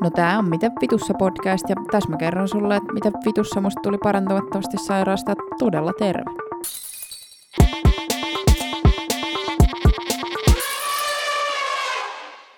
No 0.00 0.10
tää 0.10 0.38
on 0.38 0.48
Mitä 0.48 0.70
vitussa 0.80 1.14
podcast 1.14 1.64
ja 1.68 1.76
tässä 1.90 2.10
mä 2.10 2.16
kerron 2.16 2.48
sulle, 2.48 2.76
että 2.76 2.92
mitä 2.92 3.10
vitussa 3.26 3.60
musta 3.60 3.80
tuli 3.82 3.98
parantumattomasti 3.98 4.76
sairaasta 4.78 5.34
todella 5.58 5.92
terve. 5.92 6.30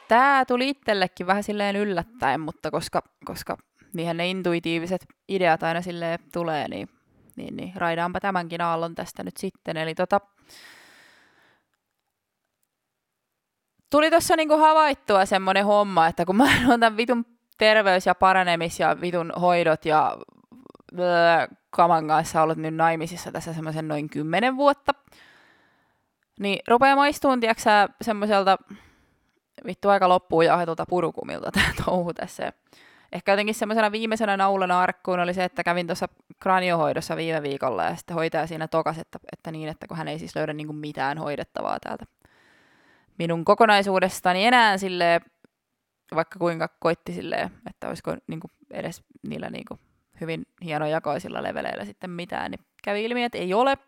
Tää 0.08 0.44
tuli 0.44 0.68
itsellekin 0.68 1.26
vähän 1.26 1.42
silleen 1.42 1.76
yllättäen, 1.76 2.40
mutta 2.40 2.70
koska, 2.70 3.02
koska 3.24 3.56
niinhän 3.93 4.16
ne 4.16 4.29
intuitiiviset 4.30 5.06
ideat 5.29 5.62
aina 5.62 5.82
silleen 5.82 6.18
tulee, 6.32 6.68
niin, 6.68 6.88
niin, 7.36 7.56
niin 7.56 7.72
raidaanpa 7.77 8.20
tämänkin 8.20 8.61
aallon 8.61 8.95
tästä 8.95 9.22
nyt 9.22 9.36
sitten. 9.36 9.77
Eli 9.77 9.95
tota, 9.95 10.20
tuli 13.90 14.11
tuossa 14.11 14.36
niinku 14.36 14.56
havaittua 14.56 15.27
semmoinen 15.27 15.66
homma, 15.66 16.06
että 16.06 16.24
kun 16.24 16.36
mä 16.36 16.45
on 16.72 16.80
tämän 16.80 16.96
vitun 16.96 17.31
terveys- 17.62 18.06
ja 18.06 18.14
paranemis- 18.14 18.80
ja 18.80 19.00
vitun 19.00 19.32
hoidot 19.41 19.84
ja 19.84 20.16
blö, 20.96 21.48
kaman 21.70 22.09
kanssa 22.09 22.42
ollut 22.42 22.59
nyt 22.59 22.74
naimisissa 22.74 23.32
tässä 23.32 23.52
semmoisen 23.52 23.88
noin 23.88 24.10
kymmenen 24.10 24.56
vuotta, 24.56 24.92
niin 26.40 26.59
rupeaa 26.68 26.96
maistuun, 26.96 27.40
tiedätkö 27.40 27.62
semmoiselta 28.02 28.59
vittu 29.66 29.88
aika 29.88 30.09
loppuun 30.09 30.46
jauhetulta 30.46 30.87
purukumilta 30.88 31.51
tämä 31.52 31.73
touhu 31.84 32.14
tässä. 32.14 32.52
Ehkä 33.12 33.32
jotenkin 33.32 33.54
semmoisena 33.54 33.92
viimeisenä 33.92 34.37
naulana 34.37 34.80
arkkuun 34.80 35.20
oli 35.20 35.34
se, 35.34 35.45
että 35.45 35.65
kävin 35.65 35.87
tuossa 35.87 36.09
kraniohoidossa 36.40 37.16
viime 37.16 37.42
viikolla 37.42 37.84
ja 37.84 37.96
sitten 37.96 38.15
hoitaja 38.15 38.46
siinä 38.46 38.68
tokas, 38.68 38.98
että, 38.98 39.18
että 39.32 39.51
niin, 39.51 39.68
että 39.68 39.87
kun 39.87 39.96
hän 39.96 40.09
ei 40.09 40.18
siis 40.18 40.37
löydä 40.37 40.52
niin 40.52 40.76
mitään 40.76 41.18
hoidettavaa 41.18 41.79
täältä 41.80 42.04
minun 43.18 43.45
kokonaisuudestani 43.45 44.46
enää 44.46 44.79
sille 44.79 45.20
vaikka 46.15 46.39
kuinka 46.39 46.69
koitti 46.80 47.12
silleen, 47.12 47.51
että 47.71 47.89
olisiko 47.89 48.16
niin 48.27 48.41
kuin 48.41 48.51
edes 48.71 49.02
niillä 49.23 49.51
niin 49.51 49.65
kuin 49.69 49.80
hyvin 50.21 50.47
hienojakoisilla 50.65 51.43
leveleillä 51.43 51.85
sitten 51.85 52.10
mitään, 52.10 52.51
niin 52.51 52.60
kävi 52.85 53.04
ilmi, 53.04 53.24
että 53.24 53.38
ei 53.38 53.54
ole. 53.54 53.79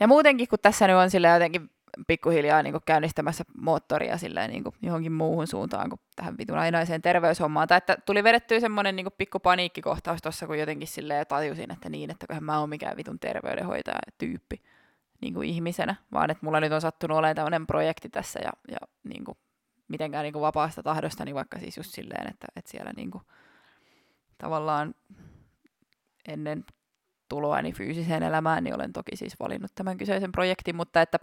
Ja 0.00 0.08
muutenkin, 0.08 0.48
kun 0.48 0.58
tässä 0.62 0.86
nyt 0.86 0.96
on 0.96 1.10
sille 1.10 1.28
jotenkin 1.28 1.70
pikkuhiljaa 2.06 2.62
niin 2.62 2.74
käynnistämässä 2.86 3.44
moottoria 3.58 4.18
silleen, 4.18 4.50
niin 4.50 4.64
johonkin 4.82 5.12
muuhun 5.12 5.46
suuntaan 5.46 5.90
kuin 5.90 6.00
tähän 6.16 6.38
vitun 6.38 6.58
ainaiseen 6.58 7.02
terveyshommaan. 7.02 7.68
Tai 7.68 7.78
että 7.78 7.96
tuli 8.06 8.24
vedettyä 8.24 8.60
semmoinen 8.60 8.96
niin 8.96 9.06
pikku 9.18 9.38
paniikkikohtaus 9.38 10.22
tuossa, 10.22 10.46
kun 10.46 10.58
jotenkin 10.58 10.88
silleen 10.88 11.26
tajusin, 11.26 11.72
että 11.72 11.88
niin, 11.88 12.10
että 12.10 12.26
kun 12.26 12.44
mä 12.44 12.60
oon 12.60 12.68
mikään 12.68 12.96
vitun 12.96 13.18
terveydenhoitaja 13.18 13.98
tyyppi 14.18 14.62
niin 15.20 15.42
ihmisenä, 15.42 15.94
vaan 16.12 16.30
että 16.30 16.46
mulla 16.46 16.60
nyt 16.60 16.72
on 16.72 16.80
sattunut 16.80 17.18
olemaan 17.18 17.36
tämmöinen 17.36 17.66
projekti 17.66 18.08
tässä 18.08 18.40
ja, 18.42 18.50
ja 18.68 18.78
niin 19.04 19.24
mitenkään 19.90 20.22
niin 20.22 20.32
kuin 20.32 20.42
vapaasta 20.42 20.82
tahdosta, 20.82 21.24
niin 21.24 21.34
vaikka 21.34 21.58
siis 21.58 21.76
just 21.76 21.90
silleen, 21.94 22.30
että, 22.30 22.46
että 22.56 22.70
siellä 22.70 22.92
niin 22.96 23.10
kuin, 23.10 23.24
tavallaan 24.38 24.94
ennen 26.28 26.64
tuloani 27.28 27.72
fyysiseen 27.72 28.22
elämään, 28.22 28.64
niin 28.64 28.74
olen 28.74 28.92
toki 28.92 29.16
siis 29.16 29.40
valinnut 29.40 29.70
tämän 29.74 29.96
kyseisen 29.96 30.32
projektin, 30.32 30.76
mutta 30.76 31.02
että 31.02 31.18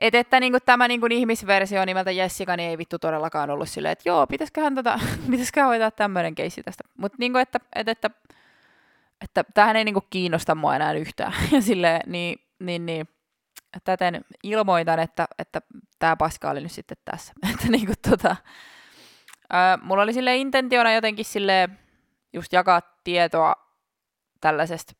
et, 0.00 0.14
että 0.14 0.40
niin 0.40 0.52
kuin 0.52 0.62
tämä 0.66 0.88
niin 0.88 1.00
kuin 1.00 1.12
ihmisversio 1.12 1.84
nimeltä 1.84 2.10
Jessica 2.10 2.56
niin 2.56 2.70
ei 2.70 2.78
vittu 2.78 2.98
todellakaan 2.98 3.50
ollut 3.50 3.68
silleen, 3.68 3.92
että 3.92 4.08
joo, 4.08 4.26
pitäisiköhän, 4.26 4.74
tota, 4.74 4.98
pitäisiköhän 5.30 5.68
hoitaa 5.68 5.90
tämmöinen 5.90 6.34
keissi 6.34 6.62
tästä. 6.62 6.84
Mutta 6.96 7.16
niin 7.18 7.36
että, 7.36 7.60
että, 7.74 7.92
että, 7.92 8.10
että 9.20 9.44
tämähän 9.54 9.76
ei 9.76 9.84
niin 9.84 9.94
kuin 9.94 10.06
kiinnosta 10.10 10.54
mua 10.54 10.76
enää 10.76 10.92
yhtään. 10.92 11.32
Ja 11.52 11.62
silleen, 11.62 12.00
niin, 12.06 12.38
niin, 12.58 12.86
niin 12.86 13.08
täten 13.84 14.24
ilmoitan, 14.42 14.98
että, 14.98 15.28
että 15.38 15.60
tämä 15.98 16.16
paska 16.16 16.50
oli 16.50 16.60
nyt 16.60 16.72
sitten 16.72 16.96
tässä. 17.04 17.32
että 17.52 17.68
niin 17.68 17.86
kuin, 17.86 17.96
tota, 18.10 18.36
ää, 19.50 19.78
mulla 19.82 20.02
oli 20.02 20.12
sille 20.12 20.36
intentiona 20.36 20.92
jotenkin 20.92 21.24
sille 21.24 21.68
just 22.32 22.52
jakaa 22.52 22.82
tietoa 23.04 23.54
tällaisesta 24.40 24.92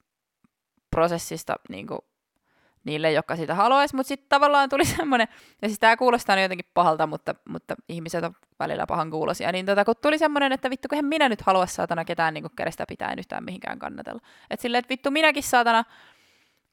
prosessista 0.90 1.54
niin 1.68 1.86
kuin 1.86 2.00
niille, 2.84 3.12
jotka 3.12 3.36
sitä 3.36 3.54
haluaisi, 3.54 3.96
mutta 3.96 4.08
sitten 4.08 4.28
tavallaan 4.28 4.68
tuli 4.68 4.84
semmoinen, 4.96 5.28
ja 5.62 5.68
siis 5.68 5.78
tämä 5.78 5.96
kuulostaa 5.96 6.40
jotenkin 6.40 6.70
pahalta, 6.74 7.06
mutta, 7.06 7.34
mutta 7.48 7.74
ihmiset 7.88 8.24
on 8.24 8.34
välillä 8.58 8.86
pahan 8.86 9.10
kuulosia, 9.10 9.52
niin 9.52 9.66
tota, 9.66 9.84
kun 9.84 9.94
tuli 10.02 10.18
semmoinen, 10.18 10.52
että 10.52 10.70
vittu, 10.70 10.88
kun 10.88 11.04
minä 11.04 11.28
nyt 11.28 11.40
halua 11.40 11.66
saatana 11.66 12.04
ketään 12.04 12.34
niin 12.34 12.44
kerestä 12.56 12.84
pitää 12.88 13.14
yhtään 13.18 13.44
mihinkään 13.44 13.78
kannatella. 13.78 14.20
Että 14.50 14.62
silleen, 14.62 14.78
että 14.78 14.88
vittu, 14.88 15.10
minäkin 15.10 15.42
saatana 15.42 15.84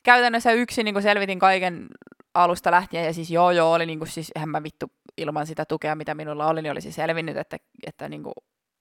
käytännössä 0.03 0.51
yksin 0.51 0.85
niin 0.85 1.01
selvitin 1.01 1.39
kaiken 1.39 1.87
alusta 2.35 2.71
lähtien, 2.71 3.05
ja 3.05 3.13
siis 3.13 3.31
joo 3.31 3.51
joo, 3.51 3.73
oli 3.73 3.85
niin 3.85 3.99
kuin, 3.99 4.09
siis 4.09 4.31
eihän 4.35 4.49
mä 4.49 4.63
vittu 4.63 4.91
ilman 5.17 5.47
sitä 5.47 5.65
tukea, 5.65 5.95
mitä 5.95 6.15
minulla 6.15 6.47
oli, 6.47 6.61
niin 6.61 6.71
olisi 6.71 6.91
selvinnyt, 6.91 7.37
että, 7.37 7.57
että 7.87 8.09
niin 8.09 8.23
kuin, 8.23 8.33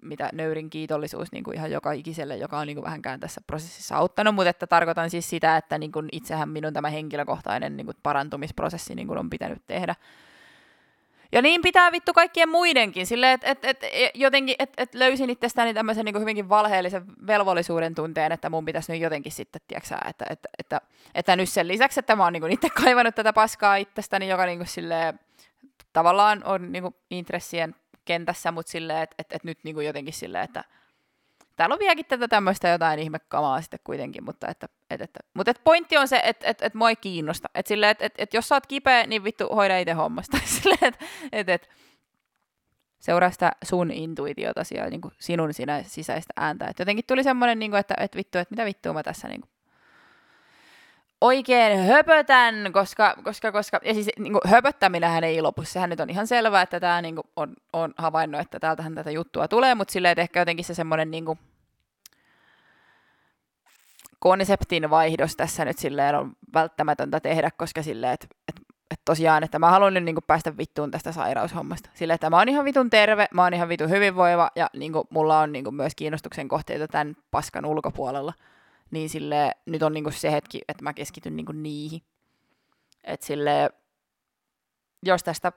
mitä 0.03 0.31
nöyrin 0.33 0.71
kiitollisuus 0.71 1.33
niin 1.33 1.45
kuin 1.45 1.57
ihan 1.57 1.71
joka 1.71 1.93
ikiselle, 1.93 2.37
joka 2.37 2.59
on 2.59 2.67
niin 2.67 2.77
kuin 2.77 2.85
vähänkään 2.85 3.21
tässä 3.21 3.41
prosessissa 3.47 3.97
auttanut, 3.97 4.35
mutta 4.35 4.51
että 4.51 4.67
tarkoitan 4.67 5.11
siis 5.11 5.31
sitä, 5.31 5.57
että 5.57 5.79
niin 5.79 5.93
kuin 5.93 6.09
itsehän 6.13 6.49
minun 6.49 6.73
tämä 6.73 6.91
henkilökohtainen 6.91 7.77
niin 7.77 7.87
kuin 7.87 7.97
parantumisprosessi 8.03 8.95
niin 8.95 9.09
kuin 9.09 9.19
on 9.19 9.31
pitänyt 9.31 9.63
tehdä 9.67 9.95
ja 11.35 11.43
niin 11.43 11.63
pitää 11.63 11.93
vittu 11.93 12.13
kaikkien 12.13 12.49
muidenkin, 12.49 13.07
sille 13.07 13.33
että 13.33 13.47
et, 13.51 13.65
et, 13.65 13.79
et, 13.83 14.11
jotenkin 14.15 14.57
et, 14.59 14.71
et 14.77 14.95
löysin 14.95 15.31
itsestäni 15.31 15.75
tämmöisen 15.75 16.05
niin 16.05 16.21
hyvinkin 16.21 16.49
valheellisen 16.49 17.05
velvollisuuden 17.27 17.95
tunteen, 17.95 18.33
että 18.33 18.51
mun 18.51 18.65
pitäisi 18.65 18.93
nyt 18.93 19.01
jotenkin 19.01 19.33
sitten, 19.33 19.61
tiedätkö 19.69 19.95
että, 20.09 20.27
että, 20.31 20.49
että, 20.59 20.81
että 21.15 21.37
nyt 21.37 21.49
sen 21.49 21.69
lisäksi, 21.69 22.01
että 22.01 22.17
mä 22.17 22.25
oon 22.25 22.33
niin 22.33 22.51
itse 22.51 22.71
kaivannut 22.71 23.15
tätä 23.15 23.33
paskaa 23.33 23.77
itsestäni, 23.77 24.29
joka 24.29 24.47
niin 24.47 24.67
sille 24.67 25.15
tavallaan 25.93 26.45
on 26.45 26.73
niin 26.73 26.85
intressien 27.11 27.75
kentässä, 28.05 28.53
mutta 28.53 28.73
silleen, 28.73 29.03
että, 29.03 29.15
että, 29.19 29.37
että 29.37 29.49
nyt 29.49 29.59
niin 29.63 29.85
jotenkin 29.87 30.15
silleen, 30.15 30.45
että 30.45 30.65
täällä 31.57 31.73
on 31.73 31.79
vieläkin 31.79 32.07
tätä 32.07 32.29
tämmöistä 32.29 32.69
jotain 32.69 32.99
ihmekamaa 32.99 33.61
sitten 33.61 33.81
kuitenkin, 33.85 34.25
mutta, 34.25 34.49
että, 34.49 34.69
et, 34.91 35.01
että, 35.01 35.21
mutta 35.35 35.51
et 35.51 35.61
pointti 35.65 35.97
on 35.97 36.09
se, 36.09 36.21
että 36.25 36.47
et, 36.47 36.63
et 36.63 36.75
mua 36.75 36.91
ei 36.91 36.97
kiinnosta. 36.97 37.49
Että 37.55 37.69
sille, 37.69 37.91
että 37.91 38.05
et, 38.05 38.15
et 38.19 38.35
jos 38.35 38.49
sä 38.49 38.55
oot 38.55 38.67
kipeä, 38.67 39.07
niin 39.07 39.25
vittu 39.25 39.49
hoida 39.55 39.79
itse 39.79 39.93
hommasta. 39.93 40.39
Sille, 40.45 40.77
että 40.83 41.05
et, 41.33 41.49
et, 41.49 41.69
seuraa 43.01 43.31
sitä 43.31 43.53
sun 43.65 43.91
intuitiota 43.91 44.63
ja 44.75 44.91
niin 44.91 45.01
kuin 45.01 45.15
sinun 45.19 45.55
sinä 45.55 45.83
sisäistä 45.83 46.33
ääntä. 46.37 46.67
Et 46.67 46.79
jotenkin 46.79 47.05
tuli 47.09 47.23
semmoinen, 47.23 47.59
niin 47.59 47.71
kuin, 47.71 47.81
että 47.81 47.95
et 47.99 48.17
vittu, 48.17 48.39
että 48.39 48.53
mitä 48.53 48.65
vittua 48.65 48.93
mä 48.93 49.03
tässä 49.03 49.29
niin 49.29 49.41
kuin 49.41 49.51
oikein 51.25 51.79
höpötän, 51.79 52.55
koska, 52.73 53.15
koska, 53.25 53.53
koska 53.53 53.81
ja 53.85 53.95
siis 53.95 54.11
niin 54.19 54.33
kuin, 54.33 54.43
höpöttäminenhän 54.51 55.25
ei 55.25 55.43
lopu, 55.43 55.63
sehän 55.65 55.91
nyt 55.91 56.01
on 56.01 56.11
ihan 56.11 56.27
selvää, 56.27 56.63
että 56.63 56.81
tämä 56.81 57.03
niin 57.03 57.15
kuin, 57.15 57.27
on, 57.37 57.55
on 57.73 57.95
havainnut, 57.97 58.41
että 58.41 58.61
täältähän 58.61 58.95
tätä 58.95 59.11
juttua 59.11 59.49
tulee, 59.49 59.75
mutta 59.75 59.93
silleen, 59.93 60.13
että 60.13 60.23
ehkä 60.23 60.41
jotenkin 60.41 60.65
se 60.65 60.75
semmoinen 60.75 61.11
niin 61.11 61.25
kuin, 61.25 61.39
konseptin 64.19 64.91
vaihdos 64.91 65.37
tässä 65.37 65.65
nyt 65.65 65.79
silleen 65.79 66.15
on 66.15 66.33
välttämätöntä 66.55 67.21
tehdä, 67.21 67.51
koska 67.57 67.83
silleen, 67.83 68.13
että, 68.13 68.27
että, 68.49 68.63
että 68.91 69.03
tosiaan, 69.05 69.45
että 69.45 69.59
mä 69.59 69.71
haluan 69.71 69.95
nyt 69.95 70.05
niin 70.05 70.15
kuin 70.15 70.25
päästä 70.27 70.57
vittuun 70.57 70.91
tästä 70.91 71.13
sairaushommasta. 71.13 71.91
Silleen, 71.95 72.15
että 72.15 72.31
mä 72.31 72.39
oon 72.39 72.49
ihan 72.49 72.65
vitun 72.65 72.91
terve, 72.91 73.27
mä 73.35 73.43
oon 73.43 73.55
ihan 73.55 73.69
vitun 73.69 73.91
hyvinvoiva 73.91 74.51
ja 74.57 74.71
niin 74.77 74.93
kuin, 74.93 75.05
mulla 75.11 75.41
on 75.41 75.53
niin 75.53 75.65
kuin, 75.65 75.75
myös 75.75 75.95
kiinnostuksen 75.95 76.49
kohteita 76.49 76.89
tämän 76.89 77.17
paskan 77.31 77.67
ulkopuolella 77.67 78.33
niin 78.91 79.09
sille 79.09 79.53
nyt 79.67 79.83
on 79.83 79.93
niinku 79.93 80.11
se 80.11 80.33
hetki, 80.33 80.61
että 80.69 80.85
mä 80.85 80.95
keskityn 80.95 81.37
niinku 81.37 81.53
niihin. 81.53 82.03
Et 83.05 83.23
sille, 83.23 83.71
jos 85.03 85.23
tästä 85.23 85.53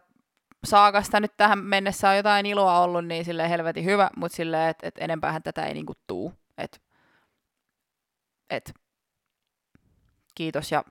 saakasta 0.66 1.20
nyt 1.20 1.38
tähän 1.38 1.60
mennessä 1.60 2.10
on 2.10 2.18
jotain 2.18 2.46
iloa 2.46 2.80
ollut, 2.80 3.06
niin 3.06 3.26
sille 3.26 3.50
helvetin 3.50 3.86
hyvä, 3.86 4.10
mutta 4.16 4.36
sille, 4.36 4.70
että 4.70 4.88
et 4.88 4.96
enempäähän 4.98 5.44
tätä 5.44 5.66
ei 5.66 5.74
niinku 5.74 5.94
tuu. 6.08 6.34
Et, 6.58 6.82
et, 8.50 8.74
kiitos 10.36 10.72
ja 10.72 10.84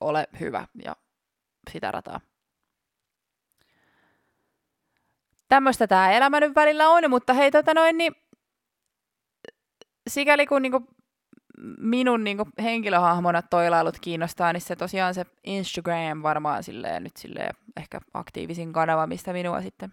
ole 0.00 0.28
hyvä 0.40 0.66
ja 0.84 0.96
sitä 1.70 1.90
rataa. 1.90 2.20
Tämmöistä 5.48 5.86
tämä 5.86 6.12
elämä 6.12 6.40
nyt 6.40 6.54
välillä 6.54 6.88
on, 6.88 7.10
mutta 7.10 7.32
hei 7.32 7.50
tota 7.50 7.74
noin, 7.74 7.98
niin 7.98 8.12
sikäli 10.08 10.46
kun 10.46 10.62
niinku 10.62 10.86
minun 11.78 12.24
niin 12.24 12.38
henkilöhahmona 12.62 13.42
toilailut 13.42 13.98
kiinnostaa, 14.00 14.52
niin 14.52 14.60
se 14.60 14.76
tosiaan 14.76 15.14
se 15.14 15.24
Instagram 15.44 16.22
varmaan 16.22 16.62
silleen, 16.62 17.02
nyt 17.02 17.16
silleen, 17.16 17.54
ehkä 17.76 18.00
aktiivisin 18.14 18.72
kanava, 18.72 19.06
mistä 19.06 19.32
minua 19.32 19.62
sitten 19.62 19.92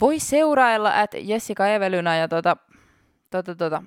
voi 0.00 0.18
seurailla, 0.18 1.02
että 1.02 1.18
Jessica 1.18 1.66
Evelyna 1.66 2.16
ja 2.16 2.28
tota, 2.28 2.56
tota, 3.30 3.54
tota, 3.54 3.82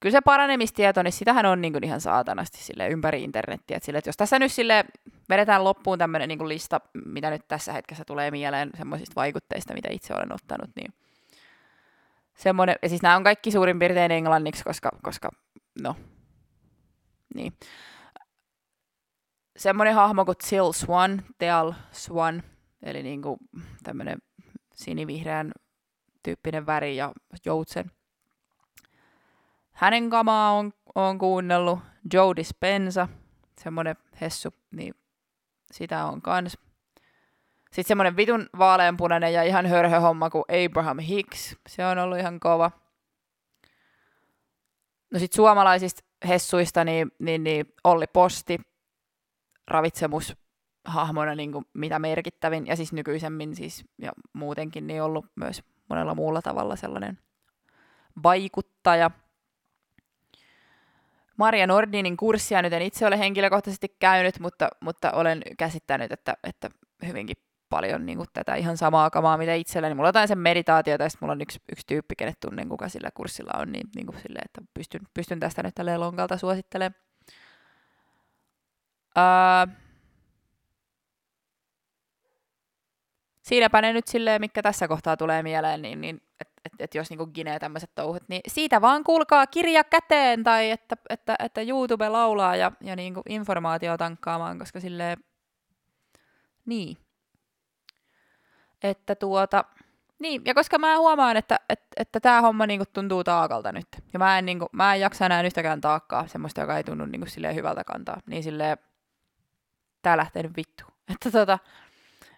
kyllä 0.00 0.12
se 0.12 0.20
paranemistieto, 0.20 1.02
niin 1.02 1.12
sitähän 1.12 1.46
on 1.46 1.60
niin 1.60 1.84
ihan 1.84 2.00
saatanasti 2.00 2.58
sille 2.58 2.88
ympäri 2.88 3.22
internettiä. 3.22 3.76
Että, 3.76 3.84
sille, 3.84 3.98
että 3.98 4.08
jos 4.08 4.16
tässä 4.16 4.38
nyt 4.38 4.52
sille 4.52 4.84
vedetään 5.28 5.64
loppuun 5.64 5.98
tämmöinen 5.98 6.28
niin 6.28 6.48
lista, 6.48 6.80
mitä 7.06 7.30
nyt 7.30 7.48
tässä 7.48 7.72
hetkessä 7.72 8.04
tulee 8.04 8.30
mieleen 8.30 8.70
semmoisista 8.76 9.14
vaikutteista, 9.16 9.74
mitä 9.74 9.88
itse 9.92 10.14
olen 10.14 10.34
ottanut, 10.34 10.70
niin 10.76 10.94
semmoinen, 12.36 12.76
ja 12.82 12.88
siis 12.88 13.02
nämä 13.02 13.16
on 13.16 13.24
kaikki 13.24 13.50
suurin 13.50 13.78
piirtein 13.78 14.10
englanniksi, 14.10 14.64
koska, 14.64 14.90
koska 15.02 15.30
no, 15.82 15.96
niin. 17.34 17.52
Semmoinen 19.56 19.94
hahmo 19.94 20.24
kuin 20.24 20.36
Till 20.48 20.72
Swan, 20.72 21.22
Teal 21.38 21.72
Swan, 21.90 22.42
eli 22.82 23.02
niinku 23.02 23.38
tämmöinen 23.82 24.18
sinivihreän 24.74 25.52
tyyppinen 26.22 26.66
väri 26.66 26.96
ja 26.96 27.12
joutsen. 27.44 27.90
Hänen 29.72 30.10
kamaa 30.10 30.52
on, 30.52 30.72
on 30.94 31.18
kuunnellut. 31.18 31.78
Joe 32.12 32.36
Dispenza, 32.36 33.08
semmonen 33.60 33.96
hessu, 34.20 34.54
niin 34.70 34.94
sitä 35.72 36.04
on 36.04 36.22
kans. 36.22 36.58
Sitten 37.72 37.88
semmonen 37.88 38.16
vitun 38.16 38.46
vaaleanpunainen 38.58 39.32
ja 39.32 39.42
ihan 39.42 39.66
hörhö 39.66 40.00
homma 40.00 40.30
kuin 40.30 40.44
Abraham 40.64 40.98
Hicks. 40.98 41.56
Se 41.66 41.86
on 41.86 41.98
ollut 41.98 42.18
ihan 42.18 42.40
kova. 42.40 42.70
No 45.10 45.18
sit 45.18 45.32
suomalaisista 45.32 46.04
hessuista, 46.28 46.84
niin, 46.84 47.12
niin, 47.18 47.44
niin 47.44 47.74
Olli 47.84 48.06
Posti, 48.06 48.60
ravitsemus 49.68 50.36
hahmona 50.84 51.34
niin 51.34 51.52
kuin 51.52 51.64
mitä 51.74 51.98
merkittävin, 51.98 52.66
ja 52.66 52.76
siis 52.76 52.92
nykyisemmin 52.92 53.56
siis, 53.56 53.84
ja 53.98 54.12
muutenkin 54.32 54.86
niin 54.86 55.02
ollut 55.02 55.26
myös 55.36 55.62
monella 55.88 56.14
muulla 56.14 56.42
tavalla 56.42 56.76
sellainen 56.76 57.18
vaikuttaja. 58.22 59.10
Maria 61.36 61.66
Nordinin 61.66 62.16
kurssia 62.16 62.62
nyt 62.62 62.72
en 62.72 62.82
itse 62.82 63.06
ole 63.06 63.18
henkilökohtaisesti 63.18 63.96
käynyt, 63.98 64.40
mutta, 64.40 64.68
mutta 64.80 65.12
olen 65.12 65.42
käsittänyt, 65.58 66.12
että, 66.12 66.36
että 66.44 66.70
hyvinkin 67.06 67.36
paljon 67.72 68.06
niin 68.06 68.18
kuin 68.18 68.28
tätä 68.32 68.54
ihan 68.54 68.76
samaa 68.76 69.10
kamaa, 69.10 69.38
mitä 69.38 69.54
itselläni. 69.54 69.94
Mulla 69.94 70.06
on 70.06 70.08
jotain 70.08 70.28
sen 70.28 70.38
meditaatiota, 70.38 71.02
ja 71.04 71.10
sitten 71.10 71.26
mulla 71.26 71.32
on 71.32 71.40
yksi, 71.40 71.60
yksi 71.72 71.86
tyyppi, 71.86 72.14
kenet 72.16 72.40
tunnen, 72.40 72.68
kuka 72.68 72.88
sillä 72.88 73.10
kurssilla 73.14 73.60
on, 73.60 73.72
niin, 73.72 73.88
niin 73.94 74.06
kuin 74.06 74.20
silleen, 74.20 74.44
että 74.44 74.60
pystyn, 74.74 75.00
pystyn 75.14 75.40
tästä 75.40 75.62
nyt 75.62 75.74
tälleen 75.74 76.00
lonkalta 76.00 76.36
suosittelemaan. 76.36 76.94
Uh, 79.18 79.72
siinäpä 83.42 83.82
ne 83.82 83.92
nyt 83.92 84.06
silleen, 84.06 84.40
mikä 84.40 84.62
tässä 84.62 84.88
kohtaa 84.88 85.16
tulee 85.16 85.42
mieleen, 85.42 85.82
niin, 85.82 86.00
niin 86.00 86.22
että 86.40 86.54
et, 86.64 86.72
et 86.78 86.94
jos 86.94 87.10
niinku 87.10 87.26
Ginee 87.26 87.58
tämmöiset 87.58 87.90
touhut, 87.94 88.22
niin 88.28 88.40
siitä 88.46 88.80
vaan 88.80 89.04
kuulkaa 89.04 89.46
kirja 89.46 89.84
käteen 89.84 90.44
tai 90.44 90.70
että, 90.70 90.96
että, 91.10 91.36
että 91.38 91.60
YouTube 91.60 92.08
laulaa 92.08 92.56
ja, 92.56 92.72
ja 92.80 92.96
niinku 92.96 93.22
informaatio 93.28 93.98
tankkaamaan, 93.98 94.58
koska 94.58 94.80
silleen, 94.80 95.18
niin. 96.66 96.96
Että 98.82 99.14
tuota, 99.14 99.64
niin, 100.18 100.42
ja 100.44 100.54
koska 100.54 100.78
mä 100.78 100.98
huomaan, 100.98 101.36
että, 101.36 101.60
että, 101.68 101.86
että 101.96 102.20
tämä 102.20 102.40
homma 102.40 102.66
niinku 102.66 102.84
tuntuu 102.92 103.24
taakalta 103.24 103.72
nyt, 103.72 103.88
ja 104.12 104.18
mä 104.18 104.38
en, 104.38 104.46
niinku, 104.46 104.68
mä 104.72 104.94
en 104.94 105.00
jaksa 105.00 105.26
enää 105.26 105.42
yhtäkään 105.42 105.80
taakkaa, 105.80 106.26
semmoista, 106.26 106.60
joka 106.60 106.76
ei 106.76 106.84
tunnu 106.84 107.06
niinku 107.06 107.26
silleen 107.26 107.54
hyvältä 107.54 107.84
kantaa, 107.84 108.20
niin 108.26 108.42
silleen, 108.42 108.78
tää 110.02 110.16
lähtee 110.16 110.42
nyt 110.42 110.56
vittu. 110.56 110.84
Että 111.12 111.30
tota, 111.30 111.58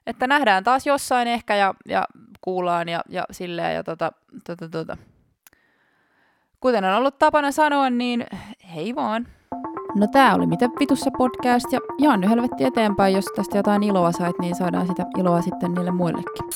että 0.06 0.26
nähdään 0.26 0.64
taas 0.64 0.86
jossain 0.86 1.28
ehkä 1.28 1.56
ja, 1.56 1.74
ja 1.88 2.04
kuullaan 2.40 2.88
ja, 2.88 3.02
ja 3.08 3.24
silleen. 3.30 3.74
Ja 3.74 3.84
tota, 3.84 4.12
tota, 4.46 4.68
tota. 4.68 4.96
Kuten 6.60 6.84
on 6.84 6.94
ollut 6.94 7.18
tapana 7.18 7.52
sanoa, 7.52 7.90
niin 7.90 8.26
hei 8.74 8.94
vaan. 8.94 9.28
No 9.94 10.06
tää 10.06 10.34
oli 10.34 10.46
Mitä 10.46 10.68
vitussa 10.80 11.10
podcast 11.18 11.72
ja 11.72 11.80
jaan 11.98 12.20
nyt 12.20 12.30
helvetti 12.30 12.64
eteenpäin, 12.64 13.14
jos 13.14 13.24
tästä 13.36 13.58
jotain 13.58 13.82
iloa 13.82 14.12
sait, 14.12 14.38
niin 14.38 14.54
saadaan 14.54 14.86
sitä 14.86 15.06
iloa 15.18 15.42
sitten 15.42 15.74
niille 15.74 15.90
muillekin. 15.90 16.46